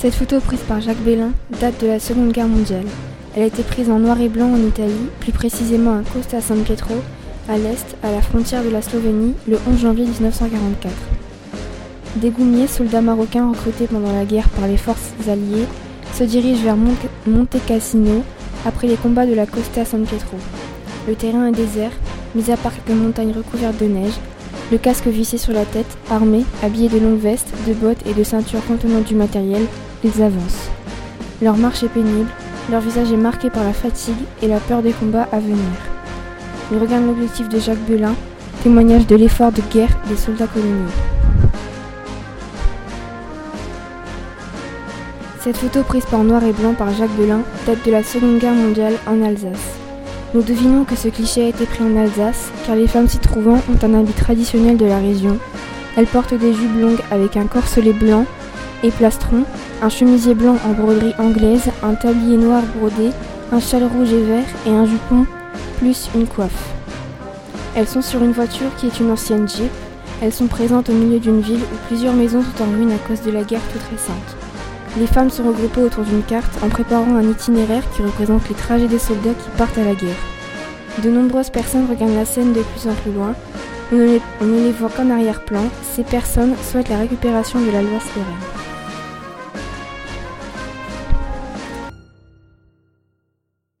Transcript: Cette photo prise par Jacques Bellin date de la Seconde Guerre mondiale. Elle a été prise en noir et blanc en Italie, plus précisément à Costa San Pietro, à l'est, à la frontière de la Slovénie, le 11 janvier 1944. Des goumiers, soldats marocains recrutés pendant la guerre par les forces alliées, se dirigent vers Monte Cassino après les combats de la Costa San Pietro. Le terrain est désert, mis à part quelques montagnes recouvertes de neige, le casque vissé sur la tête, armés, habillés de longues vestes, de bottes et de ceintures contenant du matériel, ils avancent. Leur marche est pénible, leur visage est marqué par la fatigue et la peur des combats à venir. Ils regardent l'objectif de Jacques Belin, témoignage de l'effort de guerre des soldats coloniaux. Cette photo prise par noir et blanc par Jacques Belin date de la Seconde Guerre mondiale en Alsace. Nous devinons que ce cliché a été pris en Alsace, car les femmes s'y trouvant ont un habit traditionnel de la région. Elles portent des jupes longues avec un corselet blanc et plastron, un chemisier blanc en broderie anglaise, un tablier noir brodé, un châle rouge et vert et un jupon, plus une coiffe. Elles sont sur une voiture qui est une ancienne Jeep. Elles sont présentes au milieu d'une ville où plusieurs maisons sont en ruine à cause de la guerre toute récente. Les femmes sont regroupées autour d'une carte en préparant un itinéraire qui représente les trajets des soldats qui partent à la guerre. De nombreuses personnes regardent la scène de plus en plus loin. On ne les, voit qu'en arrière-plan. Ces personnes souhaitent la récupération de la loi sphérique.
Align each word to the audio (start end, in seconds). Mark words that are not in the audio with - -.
Cette 0.00 0.14
photo 0.14 0.38
prise 0.38 0.60
par 0.60 0.80
Jacques 0.80 1.02
Bellin 1.02 1.32
date 1.60 1.82
de 1.82 1.88
la 1.88 1.98
Seconde 1.98 2.30
Guerre 2.30 2.46
mondiale. 2.46 2.86
Elle 3.34 3.42
a 3.42 3.46
été 3.46 3.64
prise 3.64 3.90
en 3.90 3.98
noir 3.98 4.20
et 4.20 4.28
blanc 4.28 4.48
en 4.52 4.56
Italie, 4.56 5.08
plus 5.18 5.32
précisément 5.32 5.98
à 5.98 6.02
Costa 6.02 6.40
San 6.40 6.62
Pietro, 6.62 6.94
à 7.48 7.58
l'est, 7.58 7.96
à 8.04 8.12
la 8.12 8.22
frontière 8.22 8.62
de 8.62 8.68
la 8.68 8.80
Slovénie, 8.80 9.34
le 9.48 9.58
11 9.68 9.80
janvier 9.80 10.04
1944. 10.04 10.94
Des 12.14 12.30
goumiers, 12.30 12.68
soldats 12.68 13.00
marocains 13.00 13.50
recrutés 13.50 13.88
pendant 13.88 14.12
la 14.12 14.24
guerre 14.24 14.48
par 14.50 14.68
les 14.68 14.76
forces 14.76 15.10
alliées, 15.26 15.66
se 16.14 16.22
dirigent 16.22 16.62
vers 16.62 16.76
Monte 16.76 17.56
Cassino 17.66 18.22
après 18.66 18.86
les 18.86 18.94
combats 18.94 19.26
de 19.26 19.34
la 19.34 19.46
Costa 19.46 19.84
San 19.84 20.04
Pietro. 20.04 20.36
Le 21.08 21.16
terrain 21.16 21.48
est 21.48 21.52
désert, 21.52 21.92
mis 22.36 22.52
à 22.52 22.56
part 22.56 22.72
quelques 22.72 22.96
montagnes 22.96 23.34
recouvertes 23.36 23.80
de 23.80 23.86
neige, 23.86 24.14
le 24.70 24.78
casque 24.78 25.08
vissé 25.08 25.38
sur 25.38 25.54
la 25.54 25.64
tête, 25.64 25.98
armés, 26.08 26.44
habillés 26.62 26.88
de 26.88 27.00
longues 27.00 27.18
vestes, 27.18 27.52
de 27.66 27.72
bottes 27.72 28.06
et 28.06 28.14
de 28.14 28.22
ceintures 28.22 28.64
contenant 28.66 29.00
du 29.00 29.16
matériel, 29.16 29.62
ils 30.04 30.22
avancent. 30.22 30.68
Leur 31.42 31.56
marche 31.56 31.82
est 31.82 31.88
pénible, 31.88 32.30
leur 32.70 32.80
visage 32.80 33.12
est 33.12 33.16
marqué 33.16 33.50
par 33.50 33.64
la 33.64 33.72
fatigue 33.72 34.16
et 34.42 34.48
la 34.48 34.60
peur 34.60 34.82
des 34.82 34.92
combats 34.92 35.28
à 35.32 35.38
venir. 35.38 35.56
Ils 36.70 36.78
regardent 36.78 37.06
l'objectif 37.06 37.48
de 37.48 37.58
Jacques 37.58 37.86
Belin, 37.88 38.14
témoignage 38.62 39.06
de 39.06 39.16
l'effort 39.16 39.52
de 39.52 39.62
guerre 39.72 39.96
des 40.08 40.16
soldats 40.16 40.46
coloniaux. 40.46 40.90
Cette 45.40 45.56
photo 45.56 45.82
prise 45.82 46.04
par 46.04 46.24
noir 46.24 46.44
et 46.44 46.52
blanc 46.52 46.74
par 46.74 46.92
Jacques 46.92 47.16
Belin 47.18 47.40
date 47.66 47.86
de 47.86 47.90
la 47.90 48.02
Seconde 48.02 48.38
Guerre 48.38 48.52
mondiale 48.52 48.94
en 49.06 49.22
Alsace. 49.22 49.78
Nous 50.34 50.42
devinons 50.42 50.84
que 50.84 50.94
ce 50.94 51.08
cliché 51.08 51.44
a 51.44 51.48
été 51.48 51.64
pris 51.64 51.82
en 51.82 51.96
Alsace, 51.96 52.50
car 52.66 52.76
les 52.76 52.86
femmes 52.86 53.08
s'y 53.08 53.18
trouvant 53.18 53.56
ont 53.56 53.86
un 53.86 53.94
habit 53.94 54.12
traditionnel 54.12 54.76
de 54.76 54.84
la 54.84 54.98
région. 54.98 55.38
Elles 55.96 56.06
portent 56.06 56.34
des 56.34 56.52
jupes 56.52 56.78
longues 56.78 57.00
avec 57.10 57.38
un 57.38 57.46
corselet 57.46 57.94
blanc 57.94 58.26
et 58.82 58.90
plastron, 58.90 59.44
un 59.80 59.88
chemisier 59.88 60.34
blanc 60.34 60.56
en 60.64 60.72
broderie 60.72 61.14
anglaise, 61.18 61.70
un 61.82 61.94
tablier 61.94 62.36
noir 62.36 62.62
brodé, 62.76 63.10
un 63.52 63.60
châle 63.60 63.84
rouge 63.84 64.12
et 64.12 64.22
vert 64.22 64.44
et 64.66 64.70
un 64.70 64.84
jupon, 64.84 65.26
plus 65.78 66.08
une 66.14 66.26
coiffe. 66.26 66.74
Elles 67.76 67.86
sont 67.86 68.02
sur 68.02 68.22
une 68.22 68.32
voiture 68.32 68.74
qui 68.76 68.86
est 68.86 69.00
une 69.00 69.10
ancienne 69.10 69.48
Jeep. 69.48 69.70
Elles 70.20 70.32
sont 70.32 70.48
présentes 70.48 70.88
au 70.88 70.92
milieu 70.92 71.20
d'une 71.20 71.40
ville 71.40 71.60
où 71.60 71.86
plusieurs 71.86 72.14
maisons 72.14 72.42
sont 72.42 72.64
en 72.64 72.70
ruine 72.72 72.90
à 72.90 73.08
cause 73.08 73.22
de 73.22 73.30
la 73.30 73.44
guerre 73.44 73.62
toute 73.72 73.88
récente. 73.90 74.36
Les 74.98 75.06
femmes 75.06 75.30
sont 75.30 75.44
regroupées 75.44 75.82
autour 75.82 76.02
d'une 76.02 76.24
carte 76.24 76.52
en 76.64 76.68
préparant 76.68 77.14
un 77.14 77.30
itinéraire 77.30 77.84
qui 77.94 78.02
représente 78.02 78.48
les 78.48 78.56
trajets 78.56 78.88
des 78.88 78.98
soldats 78.98 79.34
qui 79.34 79.50
partent 79.56 79.78
à 79.78 79.84
la 79.84 79.94
guerre. 79.94 80.16
De 81.04 81.10
nombreuses 81.10 81.50
personnes 81.50 81.86
regardent 81.88 82.16
la 82.16 82.24
scène 82.24 82.52
de 82.52 82.62
plus 82.62 82.90
en 82.90 82.94
plus 82.94 83.12
loin. 83.12 83.34
On 83.92 83.96
ne 83.96 84.64
les, 84.64 84.72
voit 84.72 84.90
qu'en 84.90 85.10
arrière-plan. 85.10 85.62
Ces 85.94 86.02
personnes 86.02 86.54
souhaitent 86.68 86.88
la 86.88 86.98
récupération 86.98 87.60
de 87.60 87.70
la 87.70 87.82
loi 87.82 88.00
sphérique. 88.00 88.67